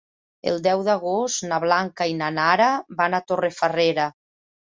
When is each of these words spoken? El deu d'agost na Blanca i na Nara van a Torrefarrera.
El 0.51 0.55
deu 0.67 0.79
d'agost 0.87 1.43
na 1.51 1.59
Blanca 1.65 2.07
i 2.13 2.17
na 2.21 2.31
Nara 2.37 2.69
van 3.03 3.17
a 3.19 3.23
Torrefarrera. 3.33 4.09